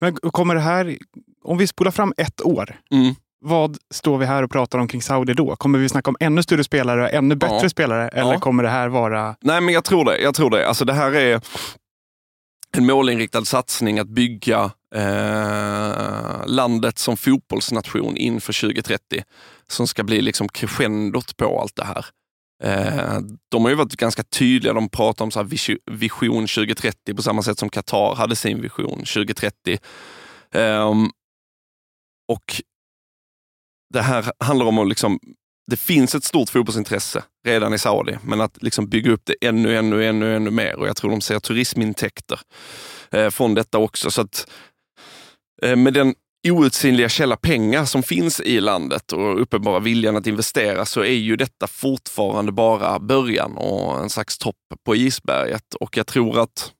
Men 0.00 0.16
kommer 0.16 0.54
det 0.54 0.60
här, 0.60 0.98
om 1.44 1.58
vi 1.58 1.66
spolar 1.66 1.90
fram 1.90 2.12
ett 2.16 2.40
år, 2.42 2.80
Mm. 2.90 3.14
vad 3.44 3.76
står 3.94 4.18
vi 4.18 4.26
här 4.26 4.42
och 4.42 4.50
pratar 4.50 4.78
om 4.78 4.88
kring 4.88 5.02
Saudi 5.02 5.34
då? 5.34 5.56
Kommer 5.56 5.78
vi 5.78 5.88
snacka 5.88 6.10
om 6.10 6.16
ännu 6.20 6.42
större 6.42 6.64
spelare 6.64 7.02
och 7.02 7.10
ännu 7.12 7.34
bättre 7.34 7.58
Ja. 7.62 7.68
spelare? 7.68 8.08
Eller 8.08 8.32
Ja. 8.32 8.40
kommer 8.40 8.62
det 8.62 8.68
här 8.68 8.88
vara... 8.88 9.36
Nej, 9.40 9.60
men 9.60 9.74
jag 9.74 9.84
tror 9.84 10.04
det. 10.04 10.18
Jag 10.18 10.34
tror 10.34 10.50
det. 10.50 10.68
Alltså, 10.68 10.84
det 10.84 10.92
här 10.92 11.12
är 11.14 11.40
en 12.76 12.86
målinriktad 12.86 13.44
satsning 13.44 13.98
att 13.98 14.08
bygga 14.08 14.70
eh, 14.94 16.46
landet 16.46 16.98
som 16.98 17.16
fotbollsnation 17.16 18.16
inför 18.16 18.60
2030 18.60 19.22
som 19.66 19.88
ska 19.88 20.04
bli 20.04 20.22
liksom 20.22 20.48
crescendot 20.48 21.36
på 21.36 21.60
allt 21.60 21.76
det 21.76 21.84
här. 21.84 22.06
Eh, 22.62 23.20
de 23.48 23.62
har 23.62 23.70
ju 23.70 23.76
varit 23.76 23.96
ganska 23.96 24.22
tydliga. 24.22 24.72
De 24.72 24.88
pratar 24.88 25.24
om 25.24 25.30
så 25.30 25.38
här 25.38 25.48
vision 25.90 26.46
2030 26.46 27.14
på 27.14 27.22
samma 27.22 27.42
sätt 27.42 27.58
som 27.58 27.70
Qatar 27.70 28.14
hade 28.14 28.36
sin 28.36 28.62
vision 28.62 28.98
2030. 28.98 29.78
Eh, 30.54 30.94
och 32.28 32.62
det 33.92 34.02
här 34.02 34.32
handlar 34.38 34.66
om 34.66 34.78
att 34.78 34.88
liksom, 34.88 35.18
det 35.70 35.76
finns 35.76 36.14
ett 36.14 36.24
stort 36.24 36.50
fotbollsintresse 36.50 37.24
redan 37.46 37.74
i 37.74 37.78
Saudi, 37.78 38.18
men 38.22 38.40
att 38.40 38.62
liksom 38.62 38.88
bygga 38.88 39.12
upp 39.12 39.22
det 39.24 39.34
ännu, 39.40 39.76
ännu, 39.76 40.04
ännu, 40.04 40.36
ännu 40.36 40.50
mer. 40.50 40.76
Och 40.76 40.88
jag 40.88 40.96
tror 40.96 41.10
de 41.10 41.20
ser 41.20 41.40
turismintäkter 41.40 42.40
eh, 43.10 43.30
från 43.30 43.54
detta 43.54 43.78
också. 43.78 44.10
Så 44.10 44.20
att 44.20 44.50
Eh, 45.62 45.76
med 45.76 45.94
den 45.94 46.14
outsinliga 46.48 47.08
källa 47.08 47.36
pengar 47.36 47.84
som 47.84 48.02
finns 48.02 48.40
i 48.40 48.60
landet 48.60 49.12
och 49.12 49.42
uppenbara 49.42 49.80
viljan 49.80 50.16
att 50.16 50.26
investera 50.26 50.84
så 50.84 51.00
är 51.00 51.12
ju 51.12 51.36
detta 51.36 51.66
fortfarande 51.66 52.52
bara 52.52 52.98
början 52.98 53.56
och 53.56 54.02
en 54.02 54.10
slags 54.10 54.38
topp 54.38 54.56
på 54.84 54.96
isberget. 54.96 55.74
Och 55.74 55.96
jag 55.96 56.06
tror 56.06 56.38
att 56.38 56.72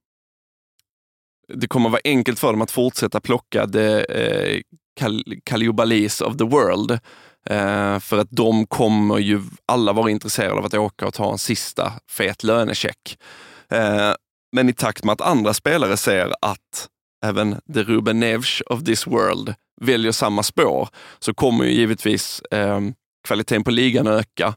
det 1.54 1.68
kommer 1.68 1.90
vara 1.90 2.00
enkelt 2.04 2.38
för 2.38 2.52
dem 2.52 2.62
att 2.62 2.70
fortsätta 2.70 3.20
plocka 3.20 3.66
det 3.66 4.04
eh, 4.04 4.60
of 6.26 6.36
the 6.36 6.44
world. 6.44 6.90
Eh, 7.46 7.98
för 7.98 8.18
att 8.18 8.30
de 8.30 8.66
kommer 8.66 9.18
ju 9.18 9.42
alla 9.66 9.92
vara 9.92 10.10
intresserade 10.10 10.58
av 10.58 10.64
att 10.64 10.74
åka 10.74 11.06
och 11.06 11.14
ta 11.14 11.32
en 11.32 11.38
sista 11.38 11.92
fet 12.08 12.44
lönecheck. 12.44 13.18
Eh, 13.72 14.12
men 14.52 14.68
i 14.68 14.72
takt 14.72 15.04
med 15.04 15.12
att 15.12 15.20
andra 15.20 15.54
spelare 15.54 15.96
ser 15.96 16.34
att 16.40 16.88
även 17.26 17.60
the 17.74 17.82
Ruben 17.82 18.20
Neves 18.20 18.60
of 18.66 18.84
this 18.84 19.06
world 19.06 19.54
väljer 19.80 20.12
samma 20.12 20.42
spår 20.42 20.88
så 21.18 21.34
kommer 21.34 21.64
ju 21.64 21.72
givetvis 21.72 22.40
eh, 22.40 22.80
kvaliteten 23.26 23.64
på 23.64 23.70
ligan 23.70 24.06
öka. 24.06 24.54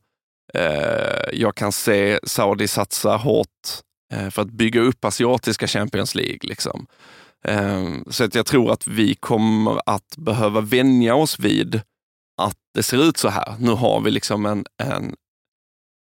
Eh, 0.53 1.29
jag 1.33 1.55
kan 1.55 1.71
se 1.71 2.19
Saudi 2.23 2.67
satsa 2.67 3.17
hårt 3.17 3.47
eh, 4.13 4.29
för 4.29 4.41
att 4.41 4.51
bygga 4.51 4.81
upp 4.81 5.05
asiatiska 5.05 5.67
Champions 5.67 6.15
League. 6.15 6.39
Liksom. 6.41 6.87
Eh, 7.45 7.83
så 8.09 8.23
att 8.23 8.35
jag 8.35 8.45
tror 8.45 8.71
att 8.71 8.87
vi 8.87 9.15
kommer 9.15 9.81
att 9.85 10.17
behöva 10.17 10.61
vänja 10.61 11.15
oss 11.15 11.39
vid 11.39 11.81
att 12.41 12.57
det 12.73 12.83
ser 12.83 13.03
ut 13.03 13.17
så 13.17 13.29
här. 13.29 13.55
Nu 13.59 13.71
har 13.71 14.01
vi 14.01 14.11
liksom 14.11 14.45
en, 14.45 14.65
en 14.83 15.15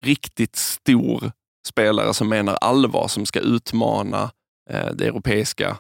riktigt 0.05 0.57
stor 0.57 1.33
spelare 1.69 2.15
som 2.15 2.29
menar 2.29 2.55
allvar, 2.55 3.09
som 3.09 3.27
ska 3.27 3.41
utmana 3.41 4.31
eh, 4.71 4.91
det 4.95 5.07
europeiska 5.07 5.77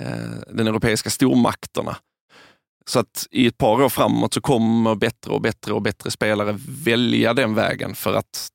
Eh, 0.00 0.54
den 0.54 0.66
europeiska 0.66 1.10
stormakterna. 1.10 1.96
Så 2.86 3.00
att 3.00 3.26
i 3.30 3.46
ett 3.46 3.58
par 3.58 3.82
år 3.82 3.88
framåt 3.88 4.34
så 4.34 4.40
kommer 4.40 4.94
bättre 4.94 5.32
och 5.32 5.40
bättre 5.40 5.72
och 5.72 5.82
bättre 5.82 6.10
spelare 6.10 6.58
välja 6.84 7.34
den 7.34 7.54
vägen 7.54 7.94
för 7.94 8.14
att 8.14 8.48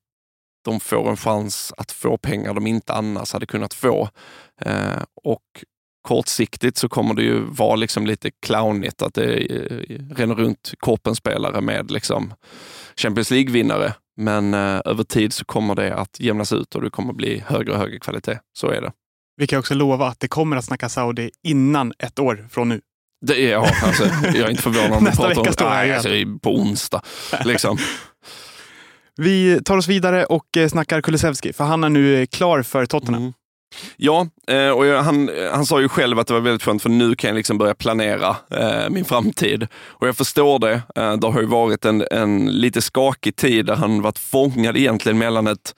de 0.64 0.80
får 0.80 1.10
en 1.10 1.16
chans 1.16 1.72
att 1.76 1.92
få 1.92 2.18
pengar 2.18 2.54
de 2.54 2.66
inte 2.66 2.92
annars 2.92 3.32
hade 3.32 3.46
kunnat 3.46 3.74
få. 3.74 4.08
Eh, 4.60 5.02
och 5.24 5.64
kortsiktigt 6.02 6.76
så 6.76 6.88
kommer 6.88 7.14
det 7.14 7.22
ju 7.22 7.40
vara 7.40 7.76
liksom 7.76 8.06
lite 8.06 8.30
clownigt 8.46 9.02
att 9.02 9.14
det 9.14 9.56
eh, 9.56 9.98
ränner 10.10 10.34
runt 10.34 10.74
korpenspelare 10.78 11.60
med 11.60 11.90
liksom 11.90 12.34
Champions 12.96 13.30
League-vinnare. 13.30 13.94
Men 14.16 14.54
eh, 14.54 14.80
över 14.84 15.04
tid 15.04 15.32
så 15.32 15.44
kommer 15.44 15.74
det 15.74 15.94
att 15.94 16.20
jämnas 16.20 16.52
ut 16.52 16.74
och 16.74 16.82
det 16.82 16.90
kommer 16.90 17.12
bli 17.12 17.38
högre 17.46 17.72
och 17.72 17.78
högre 17.78 17.98
kvalitet. 17.98 18.38
Så 18.52 18.70
är 18.70 18.80
det. 18.80 18.92
Vi 19.36 19.46
kan 19.46 19.58
också 19.58 19.74
lova 19.74 20.06
att 20.06 20.20
det 20.20 20.28
kommer 20.28 20.56
att 20.56 20.64
snacka 20.64 20.88
Saudi 20.88 21.30
innan 21.42 21.92
ett 21.98 22.18
år 22.18 22.48
från 22.50 22.68
nu. 22.68 22.80
Det 23.26 23.46
är, 23.46 23.52
ja, 23.52 23.70
alltså, 23.82 24.04
jag 24.24 24.36
är 24.36 24.50
inte 24.50 24.62
förvånad 24.62 24.92
om 24.92 25.04
Nästa 25.04 25.28
vi 25.28 25.34
pratar 25.34 25.40
vecka 25.40 25.50
om 25.50 25.52
står 25.52 25.68
jag 25.68 25.76
nej, 25.76 25.92
alltså, 25.92 26.38
på 26.42 26.54
onsdag. 26.54 27.02
Liksom. 27.44 27.78
Vi 29.16 29.60
tar 29.64 29.76
oss 29.76 29.88
vidare 29.88 30.24
och 30.24 30.56
eh, 30.56 30.68
snackar 30.68 31.00
Kulusevski, 31.00 31.52
för 31.52 31.64
han 31.64 31.84
är 31.84 31.88
nu 31.88 32.20
eh, 32.20 32.26
klar 32.26 32.62
för 32.62 32.86
Tottenham. 32.86 33.22
Mm. 33.22 33.32
Ja, 33.96 34.28
eh, 34.48 34.68
och 34.68 34.84
han, 34.84 35.30
han 35.52 35.66
sa 35.66 35.80
ju 35.80 35.88
själv 35.88 36.18
att 36.18 36.26
det 36.26 36.34
var 36.34 36.40
väldigt 36.40 36.62
skönt 36.62 36.82
för 36.82 36.90
nu 36.90 37.14
kan 37.14 37.28
jag 37.28 37.36
liksom 37.36 37.58
börja 37.58 37.74
planera 37.74 38.36
min 38.90 39.04
framtid. 39.04 39.66
Och 39.74 40.08
jag 40.08 40.16
förstår 40.16 40.58
det. 40.58 40.82
Det 40.94 41.26
har 41.26 41.40
ju 41.40 41.46
varit 41.46 41.84
en, 41.84 42.04
en 42.10 42.46
lite 42.46 42.82
skakig 42.82 43.36
tid 43.36 43.66
där 43.66 43.74
han 43.74 44.02
varit 44.02 44.18
fångad 44.18 44.76
egentligen 44.76 45.18
mellan 45.18 45.46
ett 45.46 45.74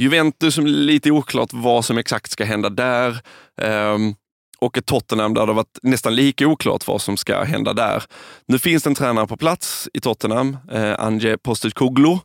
Juventus 0.00 0.54
som 0.54 0.66
lite 0.66 1.10
oklart 1.10 1.52
vad 1.52 1.84
som 1.84 1.98
exakt 1.98 2.30
ska 2.30 2.44
hända 2.44 2.68
där. 2.68 3.20
ehm, 3.62 4.14
och 4.60 4.78
ett 4.78 4.86
Tottenham 4.86 5.34
där 5.34 5.40
det 5.40 5.46
har 5.46 5.54
varit 5.54 5.78
nästan 5.82 6.14
lika 6.14 6.46
oklart 6.46 6.86
vad 6.86 7.02
som 7.02 7.16
ska 7.16 7.42
hända 7.42 7.72
där. 7.72 8.02
Nu 8.46 8.58
finns 8.58 8.82
det 8.82 8.90
en 8.90 8.94
tränare 8.94 9.26
på 9.26 9.36
plats 9.36 9.88
i 9.94 10.00
Tottenham, 10.00 10.56
eh, 10.72 11.00
Anje 11.00 11.38
Postecoglou, 11.38 12.18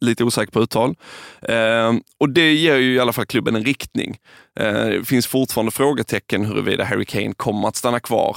lite 0.00 0.24
osäker 0.24 0.52
på 0.52 0.62
uttal. 0.62 0.94
Eh, 1.42 1.92
och 2.18 2.30
det 2.30 2.52
ger 2.52 2.76
ju 2.76 2.94
i 2.94 3.00
alla 3.00 3.12
fall 3.12 3.26
klubben 3.26 3.56
en 3.56 3.64
riktning. 3.64 4.16
Eh, 4.60 4.72
det 4.72 5.04
finns 5.04 5.26
fortfarande 5.26 5.72
frågetecken 5.72 6.44
huruvida 6.44 6.84
Harry 6.84 7.04
Kane 7.04 7.34
kommer 7.36 7.68
att 7.68 7.76
stanna 7.76 8.00
kvar. 8.00 8.36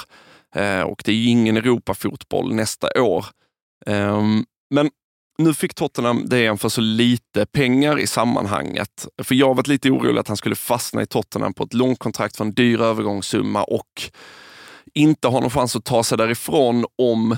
Eh, 0.56 0.82
och 0.82 1.02
det 1.06 1.12
är 1.12 1.16
ju 1.16 1.30
ingen 1.30 1.58
Europafotboll 1.58 2.54
nästa 2.54 3.02
år. 3.02 3.26
Eh, 3.86 4.22
men 4.70 4.90
nu 5.38 5.54
fick 5.54 5.74
Tottenham 5.74 6.30
det 6.30 6.40
igen 6.40 6.58
för 6.58 6.70
så 6.70 6.82
lite 6.82 7.46
pengar 7.46 8.00
i 8.00 8.08
sammanhanget. 8.08 9.08
För 9.24 9.36
jag 9.36 9.48
har 9.48 9.54
varit 9.54 9.68
lite 9.68 9.92
orolig 9.92 10.20
att 10.20 10.28
han 10.28 10.38
skulle 10.38 10.56
fastna 10.56 11.02
i 11.02 11.06
Tottenham 11.06 11.54
på 11.54 11.64
ett 11.64 11.74
långt 11.74 12.00
kontrakt 12.00 12.38
för 12.38 12.46
en 12.46 12.54
dyr 12.54 12.82
övergångssumma 12.82 13.64
och 13.64 14.12
inte 14.94 15.28
ha 15.28 15.40
någon 15.40 15.50
chans 15.50 15.76
att 15.76 15.86
ta 15.86 16.04
sig 16.04 16.18
därifrån 16.18 16.86
om 16.98 17.38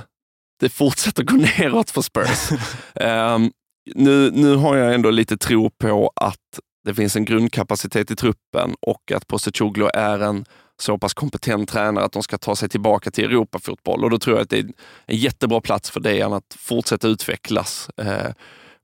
det 0.59 0.69
fortsätter 0.69 1.23
gå 1.23 1.35
neråt 1.57 1.91
för 1.91 2.01
Spurs. 2.01 2.49
Ehm, 2.95 3.51
nu, 3.95 4.31
nu 4.31 4.55
har 4.55 4.75
jag 4.77 4.93
ändå 4.93 5.09
lite 5.09 5.37
tro 5.37 5.69
på 5.69 6.11
att 6.15 6.59
det 6.85 6.93
finns 6.93 7.15
en 7.15 7.25
grundkapacitet 7.25 8.11
i 8.11 8.15
truppen 8.15 8.75
och 8.81 9.11
att 9.15 9.27
Postecoglou 9.27 9.89
är 9.93 10.19
en 10.19 10.45
så 10.79 10.97
pass 10.97 11.13
kompetent 11.13 11.69
tränare 11.69 12.05
att 12.05 12.11
de 12.11 12.23
ska 12.23 12.37
ta 12.37 12.55
sig 12.55 12.69
tillbaka 12.69 13.11
till 13.11 13.25
Europafotboll. 13.25 14.03
Och 14.03 14.09
då 14.09 14.19
tror 14.19 14.35
jag 14.37 14.43
att 14.43 14.49
det 14.49 14.57
är 14.59 14.63
en 15.05 15.17
jättebra 15.17 15.61
plats 15.61 15.89
för 15.89 15.99
Dejan 15.99 16.33
att 16.33 16.55
fortsätta 16.59 17.07
utvecklas. 17.07 17.89
Eh, 18.01 18.31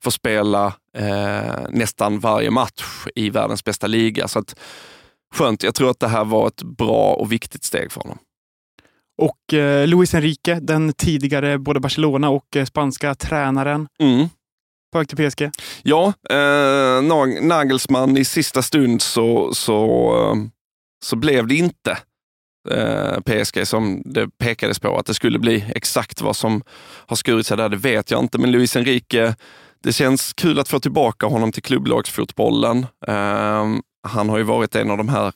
få 0.04 0.10
spela 0.10 0.66
eh, 0.96 1.66
nästan 1.70 2.20
varje 2.20 2.50
match 2.50 3.06
i 3.14 3.30
världens 3.30 3.64
bästa 3.64 3.86
liga. 3.86 4.28
Så 4.28 4.38
att, 4.38 4.54
skönt, 5.34 5.62
jag 5.62 5.74
tror 5.74 5.90
att 5.90 6.00
det 6.00 6.08
här 6.08 6.24
var 6.24 6.46
ett 6.48 6.62
bra 6.62 7.14
och 7.14 7.32
viktigt 7.32 7.64
steg 7.64 7.92
för 7.92 8.00
honom. 8.00 8.18
Och 9.22 9.54
eh, 9.54 9.86
Luis 9.86 10.14
Enrique, 10.14 10.58
den 10.60 10.92
tidigare 10.92 11.58
både 11.58 11.80
Barcelona 11.80 12.28
och 12.30 12.56
eh, 12.56 12.64
spanska 12.64 13.14
tränaren, 13.14 13.88
Mm. 14.00 14.28
på 14.92 14.98
väg 14.98 15.08
till 15.08 15.16
PSG. 15.30 15.50
Ja, 15.82 16.12
eh, 16.30 17.02
Nag- 17.02 17.42
Nagelsmann 17.46 18.16
i 18.16 18.24
sista 18.24 18.62
stund 18.62 19.02
så, 19.02 19.54
så, 19.54 19.76
eh, 20.32 20.34
så 21.04 21.16
blev 21.16 21.46
det 21.46 21.54
inte 21.54 21.98
eh, 22.70 23.20
PSG 23.20 23.66
som 23.66 24.02
det 24.04 24.28
pekades 24.38 24.78
på 24.78 24.98
att 24.98 25.06
det 25.06 25.14
skulle 25.14 25.38
bli. 25.38 25.64
Exakt 25.74 26.20
vad 26.20 26.36
som 26.36 26.62
har 27.06 27.16
skurit 27.16 27.46
sig 27.46 27.56
där, 27.56 27.68
det 27.68 27.76
vet 27.76 28.10
jag 28.10 28.20
inte. 28.20 28.38
Men 28.38 28.50
Luis 28.50 28.76
Enrique, 28.76 29.34
det 29.82 29.92
känns 29.92 30.32
kul 30.32 30.58
att 30.58 30.68
få 30.68 30.80
tillbaka 30.80 31.26
honom 31.26 31.52
till 31.52 31.62
klubblagsfotbollen. 31.62 32.86
Eh, 33.06 33.66
han 34.08 34.28
har 34.28 34.38
ju 34.38 34.44
varit 34.44 34.74
en 34.74 34.90
av 34.90 34.98
de 34.98 35.08
här 35.08 35.32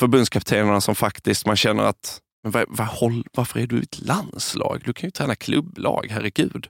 förbundskaptenerna 0.00 0.80
som 0.80 0.94
faktiskt 0.94 1.46
man 1.46 1.56
känner 1.56 1.82
att 1.82 2.20
men 2.42 2.52
var, 2.52 2.64
var, 2.68 2.84
håll, 2.84 3.24
varför 3.32 3.60
är 3.60 3.66
du 3.66 3.78
i 3.78 3.82
ett 3.82 4.00
landslag? 4.00 4.82
Du 4.84 4.92
kan 4.92 5.06
ju 5.06 5.10
träna 5.10 5.34
klubblag, 5.34 6.06
herregud. 6.10 6.68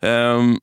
Um, 0.00 0.58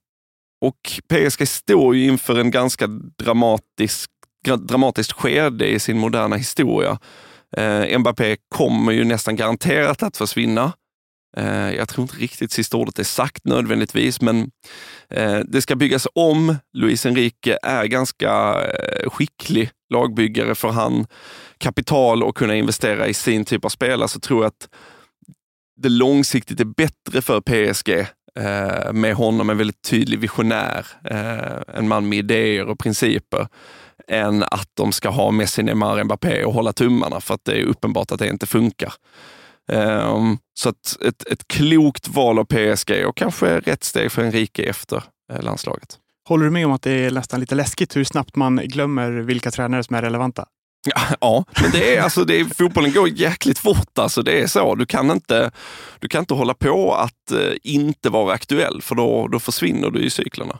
och 0.61 1.01
PSG 1.07 1.47
står 1.47 1.95
ju 1.95 2.05
inför 2.05 2.39
en 2.39 2.51
ganska 2.51 2.87
dramatisk, 3.17 4.11
dramatiskt 4.43 5.12
skede 5.12 5.67
i 5.67 5.79
sin 5.79 5.98
moderna 5.98 6.36
historia. 6.36 7.00
Eh, 7.58 8.00
Mbappé 8.00 8.38
kommer 8.55 8.91
ju 8.91 9.03
nästan 9.03 9.36
garanterat 9.36 10.03
att 10.03 10.17
försvinna. 10.17 10.74
Eh, 11.38 11.75
jag 11.75 11.89
tror 11.89 12.01
inte 12.01 12.17
riktigt 12.17 12.51
sista 12.51 12.77
ordet 12.77 13.00
är 13.00 13.03
sagt 13.03 13.46
nödvändigtvis, 13.46 14.22
men 14.22 14.51
eh, 15.10 15.39
det 15.39 15.62
ska 15.62 15.75
byggas 15.75 16.08
om. 16.15 16.55
Luis 16.74 17.05
Enrique 17.05 17.58
är 17.63 17.86
ganska 17.86 18.62
eh, 18.62 19.10
skicklig 19.10 19.69
lagbyggare. 19.93 20.55
Får 20.55 20.72
han 20.72 21.05
kapital 21.58 22.24
och 22.24 22.38
kunna 22.38 22.55
investera 22.55 23.08
i 23.08 23.13
sin 23.13 23.46
typ 23.46 23.65
av 23.65 23.69
spelare 23.69 24.08
så 24.08 24.19
tror 24.19 24.43
jag 24.43 24.48
att 24.48 24.69
det 25.81 25.89
långsiktigt 25.89 26.60
är 26.60 26.65
bättre 26.65 27.22
för 27.22 27.41
PSG 27.41 27.89
eh, 28.36 28.93
med 28.93 29.15
honom, 29.15 29.50
en 29.50 29.58
väldigt 29.58 29.81
tydlig 29.81 30.19
visionär, 30.19 30.86
eh, 31.03 31.77
en 31.77 31.88
man 31.88 32.10
med 32.10 32.19
idéer 32.19 32.65
och 32.65 32.79
principer, 32.79 33.48
än 34.09 34.43
att 34.43 34.69
de 34.73 34.91
ska 34.91 35.09
ha 35.09 35.31
Messi, 35.31 35.63
Neymar, 35.63 36.03
Mbappé 36.03 36.43
och 36.43 36.53
hålla 36.53 36.73
tummarna 36.73 37.21
för 37.21 37.33
att 37.33 37.45
det 37.45 37.61
är 37.61 37.63
uppenbart 37.63 38.11
att 38.11 38.19
det 38.19 38.27
inte 38.27 38.47
funkar. 38.47 38.93
Ehm, 39.71 40.37
så 40.53 40.69
att 40.69 40.97
ett, 41.05 41.27
ett 41.27 41.47
klokt 41.47 42.07
val 42.07 42.39
av 42.39 42.45
PSG 42.45 43.05
och 43.07 43.17
kanske 43.17 43.59
rätt 43.59 43.83
steg 43.83 44.11
för 44.11 44.23
Enrique 44.23 44.63
efter 44.63 45.03
eh, 45.33 45.41
landslaget. 45.41 45.97
Håller 46.27 46.45
du 46.45 46.51
med 46.51 46.65
om 46.65 46.71
att 46.71 46.81
det 46.81 46.91
är 46.91 47.11
nästan 47.11 47.39
lite 47.39 47.55
läskigt 47.55 47.95
hur 47.95 48.03
snabbt 48.03 48.35
man 48.35 48.55
glömmer 48.55 49.11
vilka 49.11 49.51
tränare 49.51 49.83
som 49.83 49.95
är 49.95 50.01
relevanta? 50.01 50.45
Ja, 50.85 51.01
ja, 51.21 51.45
men 51.61 51.71
det 51.71 51.95
är, 51.95 52.01
alltså, 52.01 52.23
det 52.23 52.39
är, 52.39 52.45
fotbollen 52.45 52.91
går 52.91 53.09
jäkligt 53.09 53.59
fort. 53.59 53.97
Alltså, 53.99 54.21
det 54.21 54.41
är 54.41 54.47
så. 54.47 54.75
Du 54.75 54.85
kan 54.85 55.11
inte, 55.11 55.51
du 55.99 56.07
kan 56.07 56.19
inte 56.19 56.33
hålla 56.33 56.53
på 56.53 56.93
att 56.93 57.31
eh, 57.31 57.53
inte 57.63 58.09
vara 58.09 58.33
aktuell, 58.33 58.81
för 58.81 58.95
då, 58.95 59.27
då 59.27 59.39
försvinner 59.39 59.89
du 59.89 59.99
i 59.99 60.09
cyklerna. 60.09 60.59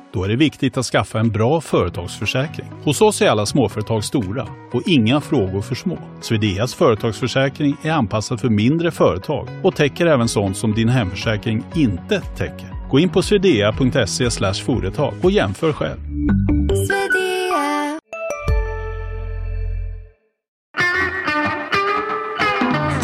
Då 0.13 0.23
är 0.23 0.29
det 0.29 0.35
viktigt 0.35 0.77
att 0.77 0.85
skaffa 0.85 1.19
en 1.19 1.29
bra 1.29 1.61
företagsförsäkring. 1.61 2.67
Hos 2.83 3.01
oss 3.01 3.21
är 3.21 3.29
alla 3.29 3.45
småföretag 3.45 4.03
stora 4.03 4.47
och 4.71 4.81
inga 4.85 5.21
frågor 5.21 5.61
för 5.61 5.75
små. 5.75 5.97
Swedeas 6.21 6.73
företagsförsäkring 6.73 7.77
är 7.83 7.91
anpassad 7.91 8.39
för 8.39 8.49
mindre 8.49 8.91
företag 8.91 9.47
och 9.63 9.75
täcker 9.75 10.05
även 10.05 10.27
sånt 10.27 10.57
som 10.57 10.73
din 10.73 10.89
hemförsäkring 10.89 11.63
inte 11.75 12.21
täcker. 12.21 12.89
Gå 12.89 12.99
in 12.99 13.09
på 13.09 13.21
swedea.se 13.21 14.53
företag 14.53 15.13
och 15.21 15.31
jämför 15.31 15.73
själv. 15.73 15.99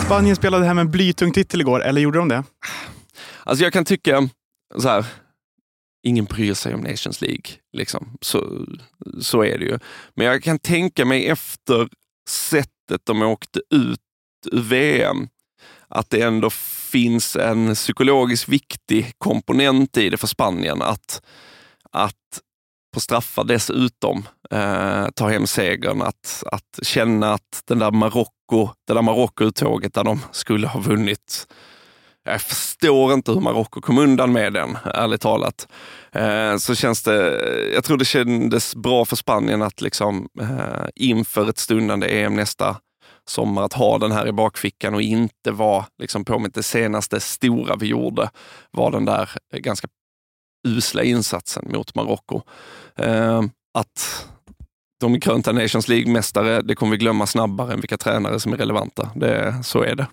Spanien 0.05 0.35
spelade 0.35 0.65
hem 0.65 0.77
en 0.77 0.91
blytung 0.91 1.31
titel 1.31 1.61
igår, 1.61 1.83
eller 1.83 2.01
gjorde 2.01 2.19
de 2.19 2.27
det? 2.27 2.43
Alltså 3.43 3.63
jag 3.63 3.73
kan 3.73 3.85
tycka 3.85 4.29
så 4.77 4.89
här, 4.89 5.05
ingen 6.07 6.25
bryr 6.25 6.53
sig 6.53 6.73
om 6.75 6.81
Nations 6.81 7.21
League. 7.21 7.45
Liksom. 7.73 8.17
Så, 8.21 8.65
så 9.21 9.43
är 9.43 9.57
det 9.57 9.65
ju. 9.65 9.79
Men 10.15 10.25
jag 10.25 10.43
kan 10.43 10.59
tänka 10.59 11.05
mig 11.05 11.27
efter 11.27 11.89
sättet 12.29 13.01
de 13.03 13.21
åkte 13.21 13.61
ut 13.69 13.99
ur 14.51 14.61
VM, 14.61 15.27
att 15.87 16.09
det 16.09 16.21
ändå 16.21 16.49
finns 16.91 17.35
en 17.35 17.75
psykologiskt 17.75 18.49
viktig 18.49 19.11
komponent 19.17 19.97
i 19.97 20.09
det 20.09 20.17
för 20.17 20.27
Spanien. 20.27 20.81
Att, 20.81 21.21
att 21.91 22.41
på 22.93 22.99
straffar 22.99 23.43
dessutom 23.43 24.25
eh, 24.51 25.07
ta 25.15 25.29
hem 25.29 25.47
segern. 25.47 26.01
Att, 26.01 26.43
att 26.51 26.79
känna 26.81 27.33
att 27.33 27.61
den 27.65 27.79
där 27.79 27.91
Marocko, 27.91 28.69
det 28.87 28.93
där 28.93 29.01
Marocko-uttåget 29.01 29.93
där 29.93 30.03
de 30.03 30.19
skulle 30.31 30.67
ha 30.67 30.79
vunnit 30.79 31.47
jag 32.27 32.41
förstår 32.41 33.13
inte 33.13 33.31
hur 33.31 33.39
Marocko 33.39 33.81
kom 33.81 33.97
undan 33.97 34.31
med 34.31 34.53
den, 34.53 34.77
ärligt 34.85 35.21
talat. 35.21 35.67
Eh, 36.11 36.57
så 36.57 36.75
känns 36.75 37.03
det, 37.03 37.41
jag 37.73 37.83
tror 37.83 37.97
det 37.97 38.05
kändes 38.05 38.75
bra 38.75 39.05
för 39.05 39.15
Spanien 39.15 39.61
att 39.61 39.81
liksom 39.81 40.27
eh, 40.41 40.87
inför 40.95 41.49
ett 41.49 41.57
stundande 41.57 42.07
EM 42.07 42.35
nästa 42.35 42.77
sommar 43.29 43.63
att 43.63 43.73
ha 43.73 43.97
den 43.97 44.11
här 44.11 44.27
i 44.27 44.31
bakfickan 44.31 44.93
och 44.93 45.01
inte 45.01 45.51
vara 45.51 45.85
liksom 46.01 46.25
påmint 46.25 46.55
det 46.55 46.63
senaste 46.63 47.19
stora 47.19 47.75
vi 47.75 47.87
gjorde 47.87 48.29
var 48.71 48.91
den 48.91 49.05
där 49.05 49.29
ganska 49.57 49.87
usla 50.67 51.03
insatsen 51.03 51.71
mot 51.73 51.95
Marocko. 51.95 52.41
Eh, 52.95 53.41
att 53.73 54.27
de 54.99 55.13
är 55.13 55.19
krönta 55.19 55.51
Nations 55.51 55.87
League-mästare, 55.87 56.61
det 56.61 56.75
kommer 56.75 56.91
vi 56.91 56.97
glömma 56.97 57.25
snabbare 57.25 57.73
än 57.73 57.81
vilka 57.81 57.97
tränare 57.97 58.39
som 58.39 58.53
är 58.53 58.57
relevanta. 58.57 59.09
Det, 59.15 59.63
så 59.63 59.83
är 59.83 59.95
det. 59.95 60.07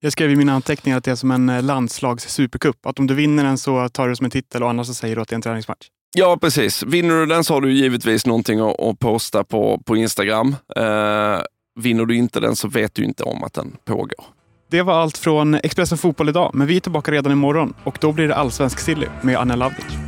Jag 0.00 0.12
skrev 0.12 0.30
i 0.30 0.36
mina 0.36 0.52
anteckningar 0.52 0.98
att 0.98 1.04
det 1.04 1.10
är 1.10 1.14
som 1.14 1.30
en 1.30 1.66
landslags 1.66 2.28
supercup. 2.28 2.86
Att 2.86 2.98
om 2.98 3.06
du 3.06 3.14
vinner 3.14 3.44
den 3.44 3.58
så 3.58 3.88
tar 3.88 4.04
du 4.04 4.12
det 4.12 4.16
som 4.16 4.24
en 4.24 4.30
titel 4.30 4.62
och 4.62 4.70
annars 4.70 4.86
så 4.86 4.94
säger 4.94 5.16
du 5.16 5.22
att 5.22 5.28
det 5.28 5.32
är 5.32 5.36
en 5.36 5.42
träningsmatch. 5.42 5.86
Ja, 6.16 6.38
precis. 6.40 6.82
Vinner 6.82 7.14
du 7.14 7.26
den 7.26 7.44
så 7.44 7.54
har 7.54 7.60
du 7.60 7.72
givetvis 7.72 8.26
någonting 8.26 8.60
att, 8.60 8.80
att 8.80 8.98
posta 8.98 9.44
på, 9.44 9.82
på 9.86 9.96
Instagram. 9.96 10.56
Eh, 10.76 11.40
vinner 11.80 12.04
du 12.04 12.16
inte 12.16 12.40
den 12.40 12.56
så 12.56 12.68
vet 12.68 12.94
du 12.94 13.04
inte 13.04 13.22
om 13.22 13.44
att 13.44 13.54
den 13.54 13.76
pågår. 13.84 14.24
Det 14.70 14.82
var 14.82 14.94
allt 14.94 15.18
från 15.18 15.54
Expressen 15.54 15.98
Fotboll 15.98 16.28
idag, 16.28 16.50
men 16.54 16.66
vi 16.66 16.76
är 16.76 16.80
tillbaka 16.80 17.12
redan 17.12 17.32
imorgon 17.32 17.74
och 17.84 17.98
då 18.00 18.12
blir 18.12 18.28
det 18.28 18.34
allsvensk 18.34 18.78
silly 18.78 19.06
med 19.22 19.36
Anna 19.36 19.56
Lavdic. 19.56 20.07